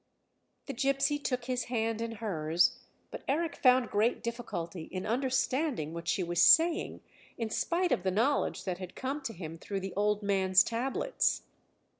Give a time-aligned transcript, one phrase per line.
[0.65, 2.79] The gypsy took his hand in hers,
[3.11, 7.01] but Eric found great difficulty in understanding what she was saying,
[7.37, 11.43] in spite of the knowledge that had come to him through the old man's tablets.